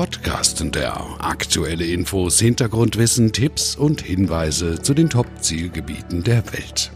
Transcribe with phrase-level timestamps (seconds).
[0.00, 6.90] Podcasten der aktuelle Infos, Hintergrundwissen, Tipps und Hinweise zu den Top-Zielgebieten der Welt.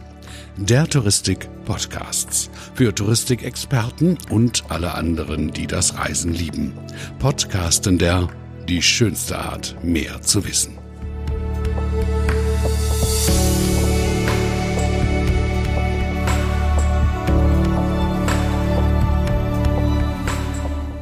[0.56, 6.72] Der Touristik Podcasts für Touristikexperten und alle anderen, die das Reisen lieben.
[7.18, 8.26] Podcasten der
[8.70, 10.73] die schönste Art, mehr zu wissen.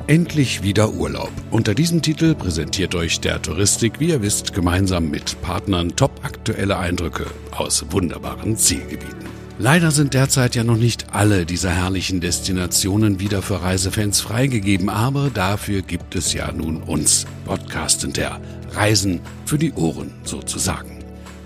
[0.08, 1.30] Endlich wieder Urlaub.
[1.52, 6.76] Unter diesem Titel präsentiert euch der Touristik, wie ihr wisst, gemeinsam mit Partnern top aktuelle
[6.76, 9.26] Eindrücke aus wunderbaren Zielgebieten.
[9.60, 15.30] Leider sind derzeit ja noch nicht alle dieser herrlichen Destinationen wieder für Reisefans freigegeben, aber
[15.30, 18.40] dafür gibt es ja nun uns, Podcastenter,
[18.72, 20.91] Reisen für die Ohren sozusagen.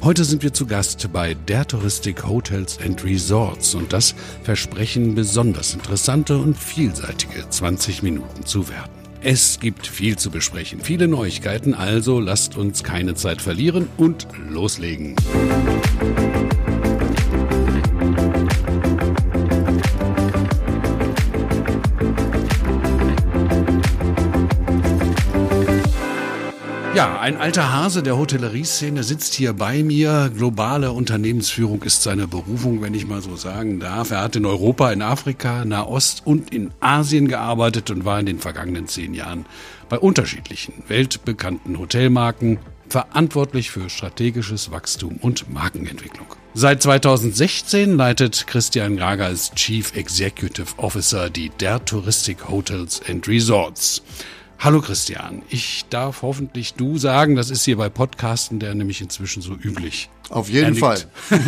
[0.02, 5.74] Heute sind wir zu Gast bei der Touristik Hotels and Resorts und das versprechen besonders
[5.74, 8.92] interessante und vielseitige 20 Minuten zu werden.
[9.22, 15.16] Es gibt viel zu besprechen, viele Neuigkeiten, also lasst uns keine Zeit verlieren und loslegen.
[15.32, 16.45] Musik
[26.96, 30.32] Ja, ein alter Hase der Hotellerie-Szene sitzt hier bei mir.
[30.34, 34.12] Globale Unternehmensführung ist seine Berufung, wenn ich mal so sagen darf.
[34.12, 38.38] Er hat in Europa, in Afrika, Nahost und in Asien gearbeitet und war in den
[38.38, 39.44] vergangenen zehn Jahren
[39.90, 46.28] bei unterschiedlichen weltbekannten Hotelmarken verantwortlich für strategisches Wachstum und Markenentwicklung.
[46.54, 54.02] Seit 2016 leitet Christian Grager als Chief Executive Officer die Der Touristik Hotels and Resorts.
[54.58, 59.42] Hallo Christian, ich darf hoffentlich du sagen, das ist hier bei Podcasten der nämlich inzwischen
[59.42, 60.08] so üblich.
[60.30, 60.98] Auf jeden Fall.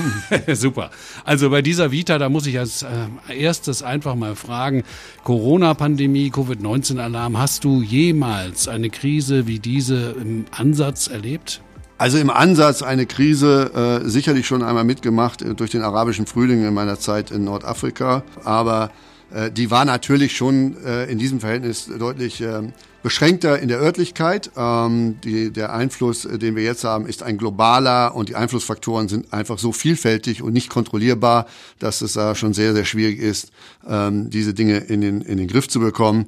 [0.54, 0.90] Super.
[1.24, 2.86] Also bei dieser Vita, da muss ich als äh,
[3.36, 4.84] erstes einfach mal fragen,
[5.24, 11.62] Corona-Pandemie, Covid-19-Alarm, hast du jemals eine Krise wie diese im Ansatz erlebt?
[11.96, 16.64] Also im Ansatz eine Krise äh, sicherlich schon einmal mitgemacht äh, durch den arabischen Frühling
[16.64, 18.90] in meiner Zeit in Nordafrika, aber
[19.32, 22.72] äh, die war natürlich schon äh, in diesem Verhältnis deutlich äh,
[23.02, 24.50] beschränkter in der Örtlichkeit.
[24.56, 29.32] Ähm, die, der Einfluss, den wir jetzt haben, ist ein globaler und die Einflussfaktoren sind
[29.32, 31.46] einfach so vielfältig und nicht kontrollierbar,
[31.78, 33.50] dass es da schon sehr, sehr schwierig ist,
[33.86, 36.26] ähm, diese Dinge in den, in den Griff zu bekommen.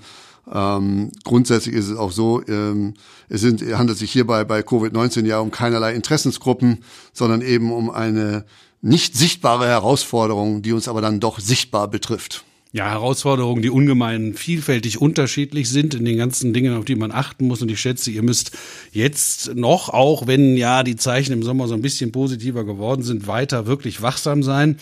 [0.53, 2.95] Ähm, grundsätzlich ist es auch so, ähm,
[3.29, 6.83] es sind, handelt sich hierbei bei Covid-19 ja um keinerlei Interessensgruppen,
[7.13, 8.45] sondern eben um eine
[8.83, 15.01] nicht sichtbare Herausforderung, die uns aber dann doch sichtbar betrifft ja, Herausforderungen, die ungemein vielfältig
[15.01, 17.63] unterschiedlich sind in den ganzen Dingen, auf die man achten muss.
[17.63, 18.53] Und ich schätze, ihr müsst
[18.93, 23.27] jetzt noch, auch wenn ja die Zeichen im Sommer so ein bisschen positiver geworden sind,
[23.27, 24.77] weiter wirklich wachsam sein.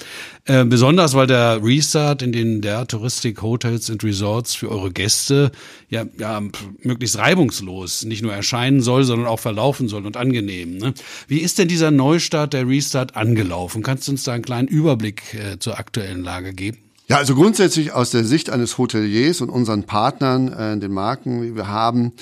[0.45, 5.51] Äh, besonders, weil der Restart in den der Touristik Hotels and Resorts für eure Gäste
[5.89, 6.43] ja, ja
[6.83, 10.77] möglichst reibungslos nicht nur erscheinen soll, sondern auch verlaufen soll und angenehm.
[10.77, 10.93] Ne?
[11.27, 13.83] Wie ist denn dieser Neustart, der Restart angelaufen?
[13.83, 16.88] Kannst du uns da einen kleinen Überblick äh, zur aktuellen Lage geben?
[17.11, 21.57] Ja, also grundsätzlich aus der Sicht eines Hoteliers und unseren Partnern, äh, den Marken, die
[21.57, 22.13] wir haben,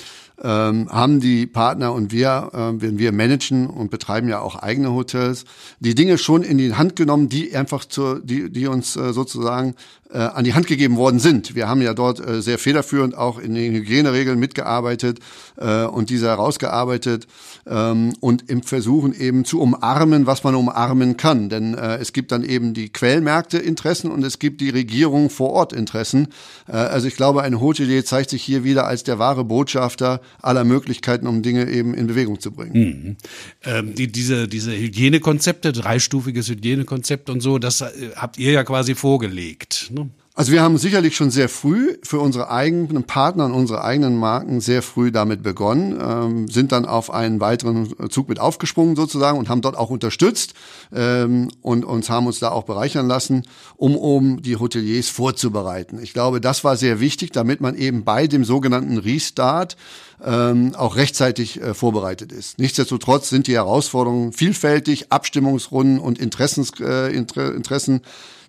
[0.41, 4.93] ähm, haben die Partner und wir, äh, wenn wir managen und betreiben ja auch eigene
[4.93, 5.43] Hotels,
[5.81, 9.75] die Dinge schon in die Hand genommen, die einfach zur, die, die uns äh, sozusagen
[10.11, 11.55] äh, an die Hand gegeben worden sind.
[11.55, 15.19] Wir haben ja dort äh, sehr federführend auch in den Hygieneregeln mitgearbeitet
[15.57, 17.27] äh, und diese herausgearbeitet
[17.65, 21.49] ähm, und im Versuchen eben zu umarmen, was man umarmen kann.
[21.49, 25.51] Denn äh, es gibt dann eben die Quellmärkte Interessen und es gibt die Regierung vor
[25.51, 26.29] Ort Interessen.
[26.67, 30.63] Äh, also ich glaube, ein Hotelier zeigt sich hier wieder als der wahre Botschafter aller
[30.63, 32.73] Möglichkeiten, um Dinge eben in Bewegung zu bringen.
[32.73, 33.17] Mhm.
[33.65, 38.95] Ähm, die, diese, diese Hygienekonzepte, dreistufiges Hygienekonzept und so, das äh, habt ihr ja quasi
[38.95, 39.91] vorgelegt.
[40.37, 44.61] Also wir haben sicherlich schon sehr früh für unsere eigenen Partner und unsere eigenen Marken
[44.61, 49.49] sehr früh damit begonnen, ähm, sind dann auf einen weiteren Zug mit aufgesprungen sozusagen und
[49.49, 50.53] haben dort auch unterstützt
[50.93, 53.45] ähm, und uns haben uns da auch bereichern lassen,
[53.77, 55.97] um um die Hoteliers vorzubereiten.
[56.03, 59.75] Ich glaube, das war sehr wichtig, damit man eben bei dem sogenannten Restart
[60.23, 62.59] ähm, auch rechtzeitig äh, vorbereitet ist.
[62.59, 68.01] Nichtsdestotrotz sind die Herausforderungen vielfältig, Abstimmungsrunden und Interessens, äh, Inter Interessen,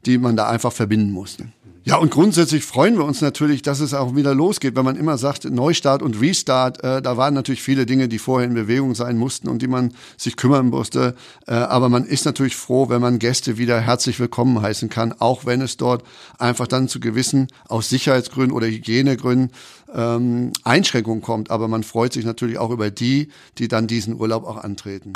[0.04, 1.48] die man da einfach verbinden musste.
[1.88, 4.76] Ja, und grundsätzlich freuen wir uns natürlich, dass es auch wieder losgeht.
[4.76, 8.46] Wenn man immer sagt, Neustart und Restart, äh, da waren natürlich viele Dinge, die vorher
[8.46, 11.14] in Bewegung sein mussten und die man sich kümmern musste.
[11.46, 15.46] Äh, aber man ist natürlich froh, wenn man Gäste wieder herzlich willkommen heißen kann, auch
[15.46, 16.04] wenn es dort
[16.36, 19.52] einfach dann zu gewissen, aus Sicherheitsgründen oder Hygienegründen,
[19.94, 21.50] ähm, Einschränkungen kommt.
[21.50, 25.14] Aber man freut sich natürlich auch über die, die dann diesen Urlaub auch antreten.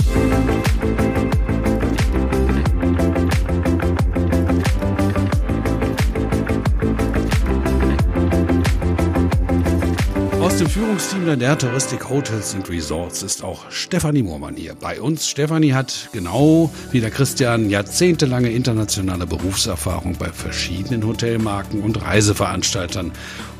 [10.60, 15.28] Im Führungsteam der Touristik Hotels and Resorts ist auch Stefanie Moormann hier bei uns.
[15.28, 23.12] Stefanie hat genau wie der Christian jahrzehntelange internationale Berufserfahrung bei verschiedenen Hotelmarken und Reiseveranstaltern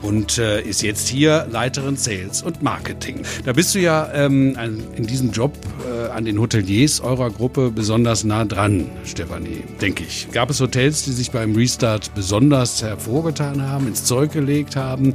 [0.03, 3.23] und äh, ist jetzt hier Leiterin Sales und Marketing.
[3.45, 4.57] Da bist du ja ähm,
[4.97, 5.57] in diesem Job
[5.89, 10.29] äh, an den Hoteliers eurer Gruppe besonders nah dran, Stefanie, denke ich.
[10.33, 15.15] Gab es Hotels, die sich beim Restart besonders hervorgetan haben, ins Zeug gelegt haben?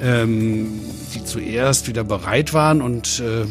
[0.00, 0.80] ähm,
[1.14, 3.44] die zuerst wieder bereit waren und äh,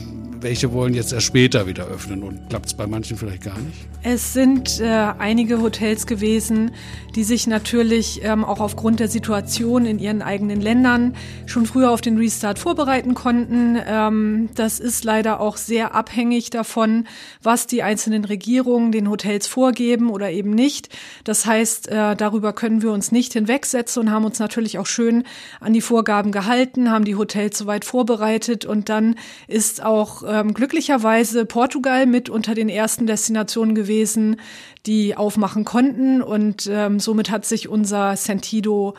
[0.47, 3.85] welche wollen jetzt erst später wieder öffnen und klappt es bei manchen vielleicht gar nicht?
[4.01, 6.71] Es sind äh, einige Hotels gewesen,
[7.15, 11.15] die sich natürlich ähm, auch aufgrund der Situation in ihren eigenen Ländern
[11.47, 13.77] schon früher auf den Restart vorbereiten konnten.
[13.85, 17.07] Ähm, das ist leider auch sehr abhängig davon,
[17.43, 20.87] was die einzelnen Regierungen den Hotels vorgeben oder eben nicht.
[21.25, 25.25] Das heißt, äh, darüber können wir uns nicht hinwegsetzen und haben uns natürlich auch schön
[25.59, 29.15] an die Vorgaben gehalten, haben die Hotels soweit vorbereitet und dann
[29.49, 34.37] ist auch ähm, glücklicherweise Portugal mit unter den ersten Destinationen gewesen,
[34.85, 36.21] die aufmachen konnten.
[36.21, 38.95] Und ähm, somit hat sich unser Sentido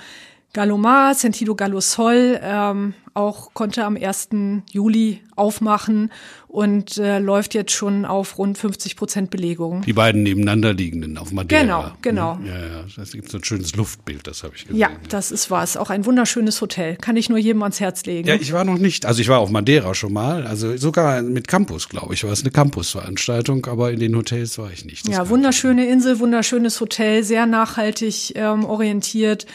[0.59, 4.31] Galomar, Sentido Galosol, ähm, auch konnte am 1.
[4.73, 6.11] Juli aufmachen
[6.49, 9.83] und äh, läuft jetzt schon auf rund 50 Prozent Belegung.
[9.83, 11.95] Die beiden nebeneinander liegenden auf Madeira.
[12.03, 12.45] Genau, genau.
[12.45, 14.81] Ja, ja, das gibt so ein schönes Luftbild, das habe ich gesehen.
[14.81, 15.77] Ja, das ist was.
[15.77, 16.97] Auch ein wunderschönes Hotel.
[16.97, 18.27] Kann ich nur jedem ans Herz legen.
[18.27, 19.07] Ja, ich war noch nicht.
[19.07, 20.45] Also ich war auf Madeira schon mal.
[20.45, 24.73] Also sogar mit Campus, glaube ich, war es eine Campusveranstaltung, aber in den Hotels war
[24.73, 25.07] ich nicht.
[25.07, 29.47] Das ja, wunderschöne Insel, wunderschönes Hotel, sehr nachhaltig ähm, orientiert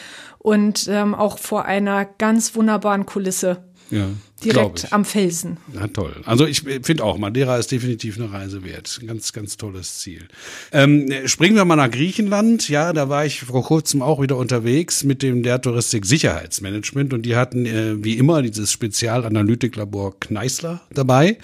[0.44, 3.64] und ähm, auch vor einer ganz wunderbaren Kulisse.
[3.90, 4.08] Ja,
[4.42, 5.56] direkt am Felsen.
[5.72, 6.16] Na toll.
[6.26, 9.00] Also ich finde auch, Madeira ist definitiv eine Reise wert.
[9.06, 10.28] Ganz, ganz tolles Ziel.
[10.72, 12.68] Ähm, springen wir mal nach Griechenland.
[12.68, 17.22] Ja, da war ich vor kurzem auch wieder unterwegs mit dem der Touristik Sicherheitsmanagement und
[17.22, 21.38] die hatten äh, wie immer dieses Spezialanalytiklabor Kneißler dabei.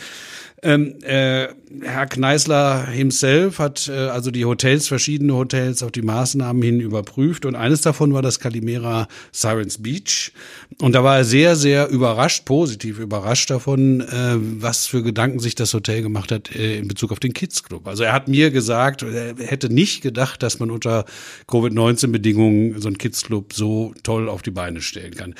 [0.62, 1.48] Ähm, äh,
[1.82, 7.46] Herr Kneißler himself hat äh, also die Hotels, verschiedene Hotels auf die Maßnahmen hin überprüft
[7.46, 10.32] und eines davon war das Calimera Sirens Beach
[10.80, 15.54] und da war er sehr, sehr überrascht, positiv überrascht davon, äh, was für Gedanken sich
[15.54, 17.86] das Hotel gemacht hat äh, in Bezug auf den Kids Club.
[17.86, 21.04] Also er hat mir gesagt, er hätte nicht gedacht, dass man unter
[21.46, 25.34] Covid-19-Bedingungen so einen Kids Club so toll auf die Beine stellen kann.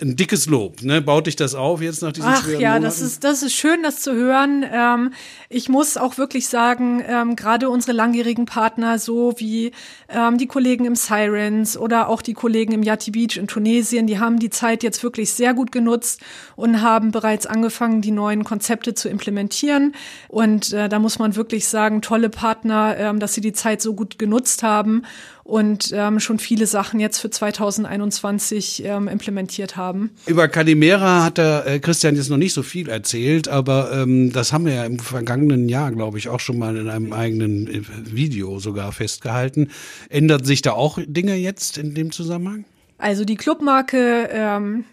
[0.00, 1.02] Ein dickes Lob, ne?
[1.02, 2.84] Baut dich das auf jetzt nach diesen Ach, ja, Monaten?
[2.84, 4.63] das ist, das ist schön, das zu hören.
[4.72, 5.12] Ähm,
[5.48, 9.72] ich muss auch wirklich sagen, ähm, gerade unsere langjährigen Partner, so wie
[10.08, 14.18] ähm, die Kollegen im Sirens oder auch die Kollegen im Yati Beach in Tunesien, die
[14.18, 16.20] haben die Zeit jetzt wirklich sehr gut genutzt
[16.56, 19.94] und haben bereits angefangen, die neuen Konzepte zu implementieren.
[20.28, 23.94] Und äh, da muss man wirklich sagen, tolle Partner, ähm, dass sie die Zeit so
[23.94, 25.02] gut genutzt haben
[25.44, 30.10] und ähm, schon viele Sachen jetzt für 2021 ähm, implementiert haben.
[30.26, 34.54] Über Calimera hat der äh, Christian jetzt noch nicht so viel erzählt, aber ähm, das
[34.54, 37.82] haben wir ja im vergangenen Jahr, glaube ich, auch schon mal in einem eigenen äh,
[38.06, 39.70] Video sogar festgehalten.
[40.08, 42.64] Ändert sich da auch Dinge jetzt in dem Zusammenhang?
[42.96, 44.84] Also die Clubmarke ähm,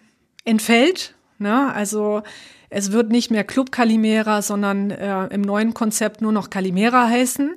[0.43, 1.15] entfällt.
[1.39, 1.73] Ne?
[1.73, 2.23] Also
[2.69, 7.55] es wird nicht mehr Club Calimera, sondern äh, im neuen Konzept nur noch Calimera heißen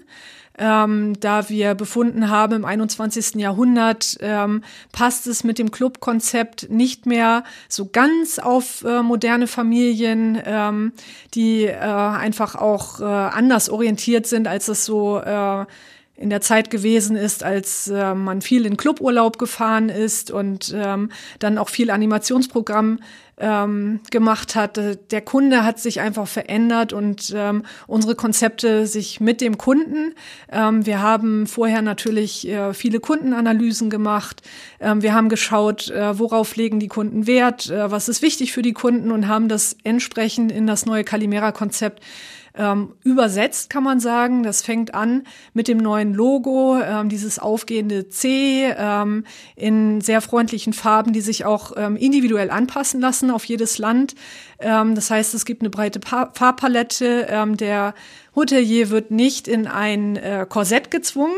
[0.58, 3.36] ähm, da wir befunden haben, im 21.
[3.36, 4.62] Jahrhundert ähm,
[4.92, 10.92] passt es mit dem Clubkonzept nicht mehr so ganz auf äh, moderne Familien, ähm,
[11.34, 15.66] die äh, einfach auch äh, anders orientiert sind, als es so äh,
[16.16, 21.10] in der Zeit gewesen ist, als äh, man viel in Cluburlaub gefahren ist und ähm,
[21.40, 23.00] dann auch viel Animationsprogramm
[23.36, 24.78] ähm, gemacht hat.
[25.10, 30.14] Der Kunde hat sich einfach verändert und ähm, unsere Konzepte sich mit dem Kunden.
[30.52, 34.42] Ähm, wir haben vorher natürlich äh, viele Kundenanalysen gemacht.
[34.78, 38.62] Ähm, wir haben geschaut, äh, worauf legen die Kunden Wert, äh, was ist wichtig für
[38.62, 42.00] die Kunden und haben das entsprechend in das neue Calimera-Konzept
[42.56, 44.42] ähm, übersetzt, kann man sagen.
[44.42, 49.24] Das fängt an mit dem neuen Logo, ähm, dieses aufgehende C ähm,
[49.56, 54.14] in sehr freundlichen Farben, die sich auch ähm, individuell anpassen lassen auf jedes Land.
[54.60, 57.26] Ähm, das heißt, es gibt eine breite pa Farbpalette.
[57.28, 57.94] Ähm, der
[58.36, 61.36] Hotelier wird nicht in ein äh, Korsett gezwungen,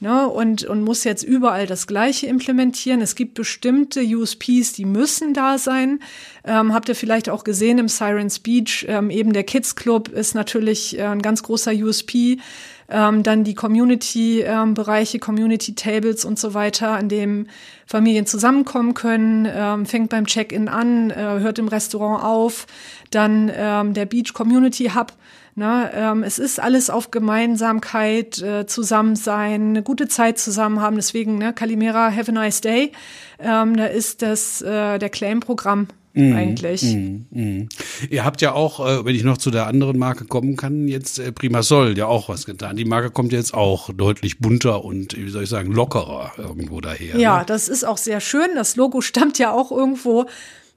[0.00, 3.00] ne, und, und muss jetzt überall das Gleiche implementieren.
[3.00, 6.00] Es gibt bestimmte USPs, die müssen da sein.
[6.44, 10.34] Ähm, habt ihr vielleicht auch gesehen im Sirens Beach, ähm, eben der Kids Club ist
[10.34, 12.38] natürlich äh, ein ganz großer USP.
[12.86, 17.46] Ähm, dann die Community-Bereiche, ähm, Community Tables und so weiter, an dem
[17.86, 22.66] Familien zusammenkommen können, ähm, fängt beim Check-in an, äh, hört im Restaurant auf,
[23.10, 25.14] dann ähm, der Beach Community Hub,
[25.56, 30.96] Ne, ähm, es ist alles auf Gemeinsamkeit, äh, Zusammensein, eine gute Zeit zusammen haben.
[30.96, 32.90] Deswegen, ne, Calimera, have a nice day.
[33.38, 36.82] Ähm, da ist das äh, der Claim-Programm mm, eigentlich.
[36.82, 37.68] Mm, mm.
[38.10, 41.20] Ihr habt ja auch, äh, wenn ich noch zu der anderen Marke kommen kann, jetzt
[41.20, 42.74] äh, Primasol ja auch was getan.
[42.74, 47.16] Die Marke kommt jetzt auch deutlich bunter und, wie soll ich sagen, lockerer irgendwo daher.
[47.16, 47.44] Ja, ne?
[47.46, 48.48] das ist auch sehr schön.
[48.56, 50.26] Das Logo stammt ja auch irgendwo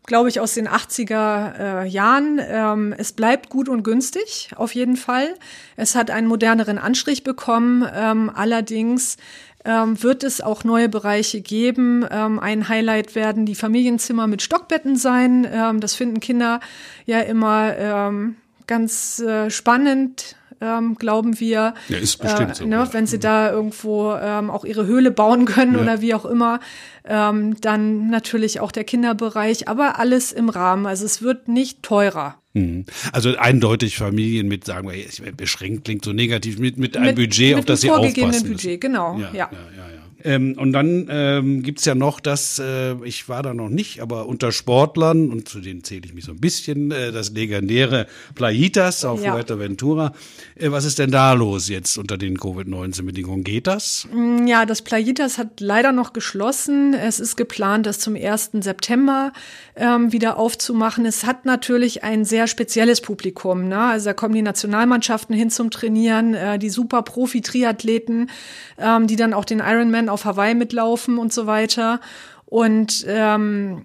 [0.07, 2.41] glaube ich, aus den 80er äh, Jahren.
[2.41, 5.35] Ähm, es bleibt gut und günstig, auf jeden Fall.
[5.75, 7.87] Es hat einen moderneren Anstrich bekommen.
[7.93, 9.17] Ähm, allerdings
[9.65, 12.05] ähm, wird es auch neue Bereiche geben.
[12.09, 15.45] Ähm, ein Highlight werden die Familienzimmer mit Stockbetten sein.
[15.51, 16.61] Ähm, das finden Kinder
[17.05, 21.73] ja immer ähm, ganz äh, spannend ähm, glauben wir.
[21.89, 22.65] Ja, ist bestimmt äh, so.
[22.65, 25.81] Ne, wenn sie da irgendwo ähm, auch ihre Höhle bauen können Ja.
[25.81, 26.59] oder wie auch immer.
[27.05, 30.85] Ähm, dann natürlich auch der Kinderbereich, aber alles im Rahmen.
[30.85, 32.35] Also es wird nicht teurer.
[32.53, 32.85] Mhm.
[33.13, 37.49] Also eindeutig Familien mit, sagen wir, beschränkt klingt so negativ, mit, mit einem Mit- Budget,
[37.51, 38.79] mit auf das einem sie vorgegebenen aufpassen Budget, müssen.
[38.79, 39.31] genau, Ja, ja.
[39.33, 39.96] ja, ja.
[40.23, 44.25] Ähm, und dann ähm, gibt's ja noch das, äh, ich war da noch nicht, aber
[44.25, 49.05] unter Sportlern, und zu denen zähle ich mich so ein bisschen, äh, das legendäre Playitas
[49.05, 49.33] auf Ja.
[49.33, 50.13] Fuerteventura.
[50.55, 53.43] Äh, was ist denn da los jetzt unter den Covid-19-Bedingungen?
[53.43, 54.07] Geht das?
[54.45, 56.93] Ja, das Playitas hat leider noch geschlossen.
[56.93, 58.51] Es ist geplant, das zum 1.
[58.61, 59.33] September
[59.75, 61.05] ähm, wieder aufzumachen.
[61.05, 63.67] Es hat natürlich ein sehr spezielles Publikum.
[63.67, 63.79] Ne?
[63.79, 68.29] Also da kommen die Nationalmannschaften hin zum Trainieren, äh, die super Profi-Triathleten,
[68.77, 71.99] ähm, die dann auch den Ironman auf Hawaii mitlaufen und so weiter.
[72.45, 73.83] Und ähm,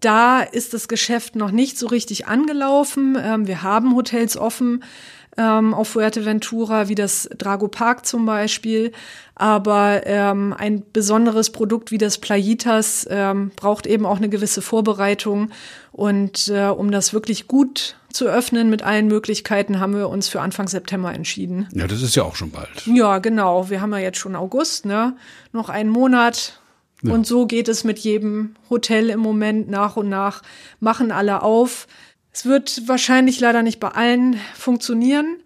[0.00, 3.16] da ist das Geschäft noch nicht so richtig angelaufen.
[3.20, 4.84] Ähm, wir haben Hotels offen
[5.36, 8.92] ähm, auf Fuerteventura, wie das Drago Park zum Beispiel.
[9.34, 15.50] Aber ähm, ein besonderes Produkt wie das Playitas ähm, braucht eben auch eine gewisse Vorbereitung.
[15.92, 20.40] Und äh, um das wirklich gut zu öffnen mit allen Möglichkeiten, haben wir uns für
[20.40, 21.68] Anfang September entschieden.
[21.72, 22.86] Ja, das ist ja auch schon bald.
[22.86, 23.70] Ja, genau.
[23.70, 25.16] Wir haben ja jetzt schon August, ne?
[25.52, 26.60] Noch einen Monat.
[27.02, 30.42] Und so geht es mit jedem Hotel im Moment nach und nach.
[30.80, 31.86] Machen alle auf.
[32.34, 35.36] Es wird wahrscheinlich leider nicht bei allen funktionieren.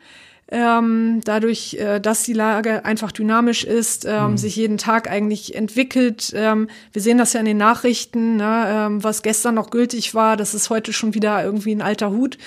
[0.51, 6.33] Ähm, dadurch, äh, dass die Lage einfach dynamisch ist, ähm, sich jeden Tag eigentlich entwickelt.
[6.35, 10.39] Ähm, wir sehen das ja in den Nachrichten, ne, ähm, was gestern noch gültig war,
[10.39, 12.39] das ist heute schon wieder irgendwie ein alter Hut.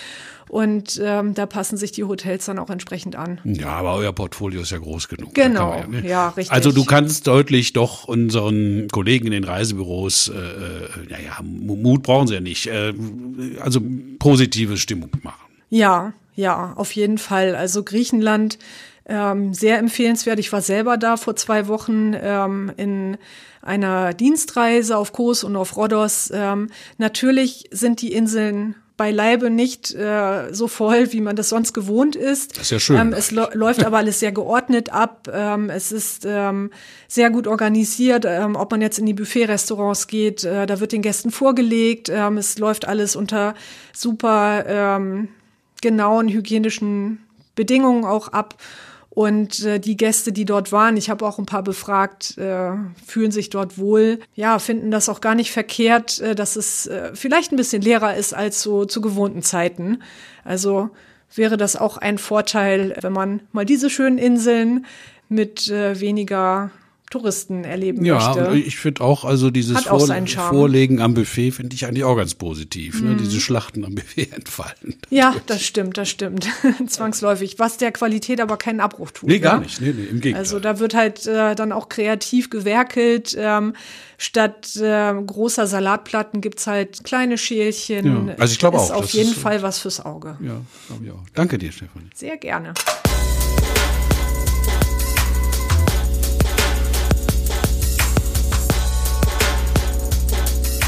[0.49, 3.39] Und ähm, da passen sich die Hotels dann auch entsprechend an.
[3.45, 5.33] Ja, aber euer Portfolio ist ja groß genug.
[5.33, 6.51] Genau, kann man ja, richtig.
[6.51, 12.27] Also du kannst deutlich doch unseren Kollegen in den Reisebüros, äh, äh, naja, Mut brauchen
[12.27, 12.93] sie ja nicht, äh,
[13.61, 13.79] also
[14.19, 15.39] positive Stimmung machen.
[15.69, 17.55] Ja, ja, auf jeden Fall.
[17.55, 18.57] Also Griechenland
[19.05, 20.39] ähm, sehr empfehlenswert.
[20.39, 23.17] Ich war selber da vor zwei Wochen ähm, in
[23.61, 26.31] einer Dienstreise auf Kos und auf Rhodos.
[26.33, 32.15] Ähm, natürlich sind die Inseln beileibe nicht äh, so voll, wie man das sonst gewohnt
[32.15, 32.57] ist.
[32.57, 32.97] Das ist ja schön.
[32.97, 35.27] Ähm, es läuft aber alles sehr geordnet ab.
[35.33, 36.69] Ähm, es ist ähm,
[37.07, 38.25] sehr gut organisiert.
[38.27, 42.09] Ähm, ob man jetzt in die Buffet-Restaurants geht, äh, da wird den Gästen vorgelegt.
[42.09, 43.55] Ähm, es läuft alles unter
[43.91, 45.29] super ähm,
[45.81, 47.19] genauen hygienischen
[47.55, 48.55] Bedingungen auch ab.
[49.09, 52.71] Und äh, die Gäste, die dort waren, ich habe auch ein paar befragt, äh,
[53.05, 54.19] fühlen sich dort wohl.
[54.35, 58.15] Ja, finden das auch gar nicht verkehrt, äh, dass es äh, vielleicht ein bisschen leerer
[58.15, 60.01] ist als so zu gewohnten Zeiten.
[60.45, 60.91] Also
[61.35, 64.85] wäre das auch ein Vorteil, wenn man mal diese schönen Inseln
[65.27, 66.71] mit äh, weniger
[67.11, 68.49] Touristen erleben Ja, möchte.
[68.49, 70.49] und ich finde auch, also dieses auch Vor.
[70.49, 73.01] Vorlegen am Buffet finde ich eigentlich auch ganz positiv.
[73.01, 73.09] Mhm.
[73.09, 73.15] Ne?
[73.17, 74.95] Diese Schlachten am Buffet entfallen.
[75.09, 76.47] Ja, das stimmt, das stimmt.
[76.87, 77.59] Zwangsläufig.
[77.59, 79.29] Was der Qualität aber keinen Abbruch tut.
[79.29, 79.63] Nee, gar ne?
[79.63, 79.81] nicht.
[79.81, 80.35] Nee, nee, im Gegenteil.
[80.35, 83.35] Also da wird halt äh, dann auch kreativ gewerkelt.
[83.37, 83.73] Ähm,
[84.17, 88.27] statt äh, großer Salatplatten gibt's halt kleine Schälchen.
[88.29, 89.39] Ja, also ich glaube ist auch, auf das jeden ist.
[89.39, 90.37] Fall was fürs Auge.
[90.41, 91.23] ja, glaube ich auch.
[91.33, 92.09] Danke dir, Stefan.
[92.15, 92.73] Sehr gerne.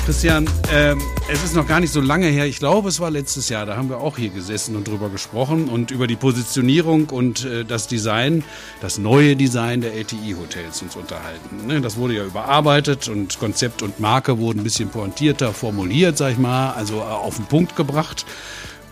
[0.05, 2.45] Christian, ähm, es ist noch gar nicht so lange her.
[2.45, 3.65] Ich glaube, es war letztes Jahr.
[3.65, 7.63] Da haben wir auch hier gesessen und drüber gesprochen und über die Positionierung und äh,
[7.63, 8.43] das Design,
[8.81, 11.67] das neue Design der LTI-Hotels uns unterhalten.
[11.67, 11.79] Ne?
[11.79, 16.37] Das wurde ja überarbeitet und Konzept und Marke wurden ein bisschen pointierter formuliert, sag ich
[16.37, 18.25] mal, also äh, auf den Punkt gebracht.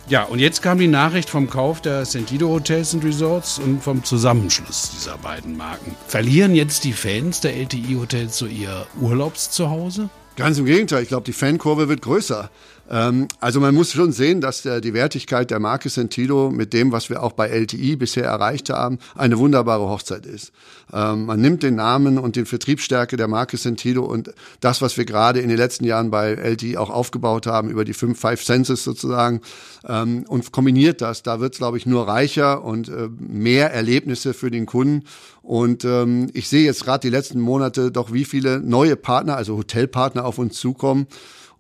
[0.08, 4.06] Ja, und jetzt kam die Nachricht vom Kauf der Sentido Hotels and Resorts und vom
[4.06, 5.94] Zusammenschluss dieser beiden Marken.
[6.08, 10.10] Verlieren jetzt die Fans der LTI-Hotels so ihr Urlaubszuhause?
[10.36, 12.50] Ganz im Gegenteil, ich glaube, die Fankurve wird größer.
[12.92, 16.92] Ähm, also man muss schon sehen, dass der, die Wertigkeit der Marke Sentido mit dem,
[16.92, 20.52] was wir auch bei LTI bisher erreicht haben, eine wunderbare Hochzeit ist.
[20.94, 25.06] Ähm, man nimmt den Namen und die Vertriebsstärke der Marke Sentido und das, was wir
[25.06, 28.84] gerade in den letzten Jahren bei LTI auch aufgebaut haben, über die fünf Five Senses
[28.84, 29.42] sozusagen,
[29.88, 31.24] ähm, und kombiniert das.
[31.24, 35.06] Da wird es, glaube ich, nur reicher und äh, mehr Erlebnisse für den Kunden.
[35.42, 39.58] Und ähm, ich sehe jetzt gerade die letzten Monate doch, wie viele neue Partner, also
[39.58, 41.08] Hotelpartner auf uns zukommen.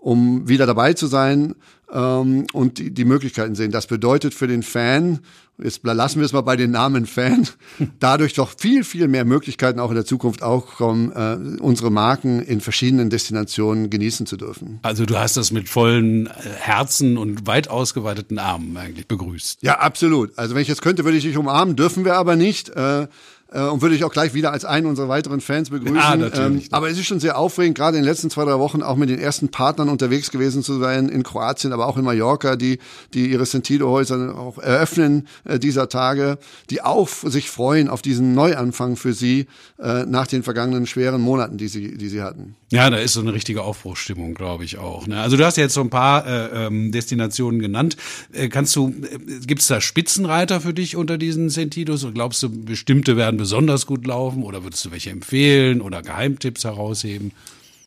[0.01, 1.53] Um wieder dabei zu sein
[1.93, 3.71] ähm, und die, die Möglichkeiten sehen.
[3.71, 5.19] Das bedeutet für den Fan,
[5.61, 7.47] jetzt lassen wir es mal bei den Namen Fan,
[7.99, 12.41] dadurch doch viel, viel mehr Möglichkeiten auch in der Zukunft auch kommen, äh, unsere Marken
[12.41, 14.79] in verschiedenen Destinationen genießen zu dürfen.
[14.81, 19.61] Also du hast das mit vollen äh, Herzen und weit ausgeweiteten Armen eigentlich begrüßt.
[19.61, 20.35] Ja, absolut.
[20.35, 22.69] Also wenn ich jetzt könnte, würde ich dich umarmen, dürfen wir aber nicht.
[22.69, 23.07] Äh,
[23.51, 25.97] äh, und würde ich auch gleich wieder als einen unserer weiteren Fans begrüßen.
[25.97, 26.63] Ah, natürlich.
[26.65, 28.95] Ähm, aber es ist schon sehr aufregend, gerade in den letzten zwei, drei Wochen auch
[28.95, 32.79] mit den ersten Partnern unterwegs gewesen zu sein, in Kroatien, aber auch in Mallorca, die,
[33.13, 36.37] die ihre Sentido-Häuser auch eröffnen äh, dieser Tage,
[36.69, 39.47] die auch sich freuen auf diesen Neuanfang für sie
[39.79, 42.55] äh, nach den vergangenen schweren Monaten, die sie, die sie hatten.
[42.71, 45.05] Ja, da ist so eine richtige Aufbruchsstimmung, glaube ich auch.
[45.05, 45.19] Ne?
[45.19, 47.97] Also du hast ja jetzt so ein paar äh, ähm, Destinationen genannt.
[48.31, 52.05] Äh, kannst du, äh, gibt es da Spitzenreiter für dich unter diesen Sentidos?
[52.05, 56.63] Und glaubst du, bestimmte werden besonders gut laufen oder würdest du welche empfehlen oder Geheimtipps
[56.63, 57.31] herausheben?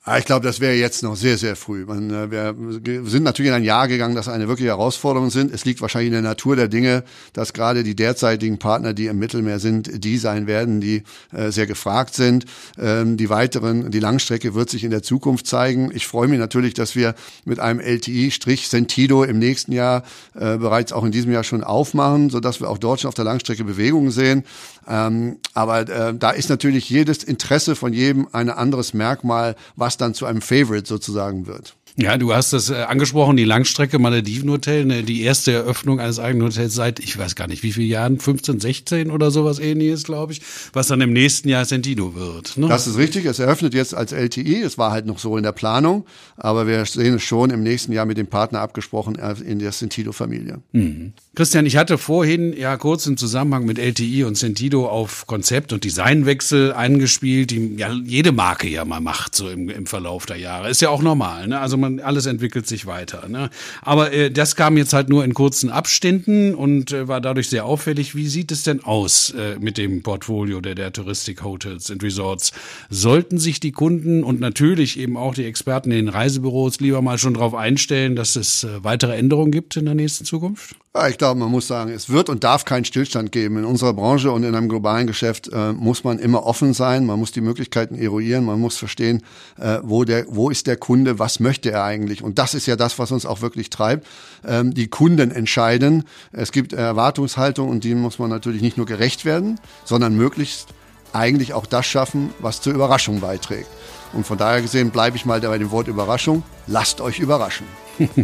[0.06, 1.87] Ah, ich glaube, das wäre jetzt noch sehr, sehr früh.
[1.87, 5.50] Man, äh, wir sind natürlich in ein Jahr gegangen, das eine wirkliche Herausforderung sind.
[5.50, 9.18] Es liegt wahrscheinlich in der Natur der Dinge, dass gerade die derzeitigen Partner, die im
[9.18, 12.44] Mittelmeer sind, die sein werden, die äh, sehr gefragt sind.
[12.78, 15.90] Ähm, die weiteren, die Langstrecke wird sich in der Zukunft zeigen.
[15.94, 17.14] Ich freue mich natürlich, dass wir
[17.46, 20.02] mit einem LTI-Sentido im nächsten Jahr
[20.34, 23.25] äh, bereits auch in diesem Jahr schon aufmachen, sodass wir auch dort schon auf der
[23.25, 24.44] Langstrecke Bewegungen sehen.
[24.87, 30.14] Ähm, aber äh, da ist natürlich jedes Interesse von jedem ein anderes Merkmal, was dann
[30.14, 31.76] zu einem Favorite sozusagen wird.
[31.96, 36.48] Ja, du hast das äh, angesprochen, die Langstrecke Maledivenhotel, ne, die erste Eröffnung eines eigenen
[36.48, 40.32] Hotels seit, ich weiß gar nicht, wie viele Jahren, 15, 16 oder sowas ähnliches, glaube
[40.32, 40.40] ich,
[40.72, 42.56] was dann im nächsten Jahr Sentido wird.
[42.56, 42.66] Ne?
[42.66, 45.52] Das ist richtig, es eröffnet jetzt als LTI, es war halt noch so in der
[45.52, 46.04] Planung,
[46.36, 49.70] aber wir sehen es schon im nächsten Jahr mit dem Partner abgesprochen äh, in der
[49.70, 50.62] Sentido-Familie.
[50.72, 51.12] Mhm.
[51.36, 55.84] Christian, ich hatte vorhin ja kurz im Zusammenhang mit LTI und Sentido auf Konzept und
[55.84, 60.70] Designwechsel eingespielt, die ja jede Marke ja mal macht, so im, im Verlauf der Jahre.
[60.70, 61.60] Ist ja auch normal, ne?
[61.60, 63.28] Also man, alles entwickelt sich weiter.
[63.28, 63.50] Ne?
[63.82, 67.64] Aber äh, das kam jetzt halt nur in kurzen Abständen und äh, war dadurch sehr
[67.64, 68.14] auffällig.
[68.14, 72.52] Wie sieht es denn aus äh, mit dem Portfolio der, der Touristik Hotels and Resorts?
[72.90, 77.18] Sollten sich die Kunden und natürlich eben auch die Experten in den Reisebüros lieber mal
[77.18, 80.76] schon darauf einstellen, dass es äh, weitere Änderungen gibt in der nächsten Zukunft?
[81.09, 83.57] Ich glaube, man muss sagen, es wird und darf keinen Stillstand geben.
[83.57, 87.19] In unserer Branche und in einem globalen Geschäft äh, muss man immer offen sein, man
[87.19, 89.25] muss die Möglichkeiten eruieren, man muss verstehen,
[89.59, 92.23] äh, wo, der, wo ist der Kunde, was möchte er eigentlich.
[92.23, 94.07] Und das ist ja das, was uns auch wirklich treibt.
[94.47, 96.04] Ähm, die Kunden entscheiden.
[96.30, 100.69] Es gibt Erwartungshaltung und die muss man natürlich nicht nur gerecht werden, sondern möglichst
[101.13, 103.69] eigentlich auch das schaffen, was zur Überraschung beiträgt.
[104.13, 106.45] Und von daher gesehen bleibe ich mal bei dem Wort Überraschung.
[106.69, 107.67] Lasst euch überraschen.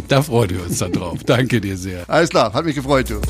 [0.07, 1.19] Da freuen wir uns dann drauf.
[1.25, 2.03] Danke dir sehr.
[2.07, 3.21] Alles klar, hat mich gefreut, du.